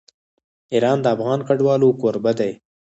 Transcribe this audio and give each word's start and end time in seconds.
ایران 0.73 0.97
د 1.01 1.05
افغان 1.15 1.39
کډوالو 1.47 1.97
کوربه 2.01 2.31
دی. 2.39 2.51